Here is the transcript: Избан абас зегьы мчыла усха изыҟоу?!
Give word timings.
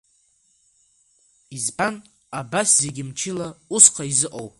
Избан 1.55 1.95
абас 2.39 2.69
зегьы 2.81 3.03
мчыла 3.09 3.47
усха 3.75 4.03
изыҟоу?! 4.11 4.47